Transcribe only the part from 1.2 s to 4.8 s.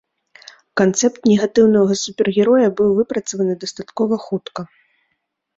негатыўнага супергероя быў выпрацаваны дастаткова хутка.